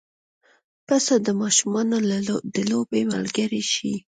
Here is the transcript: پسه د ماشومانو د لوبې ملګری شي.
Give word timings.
پسه 0.87 1.13
د 1.25 1.27
ماشومانو 1.41 1.95
د 2.53 2.55
لوبې 2.71 3.01
ملګری 3.13 3.63
شي. 3.73 3.93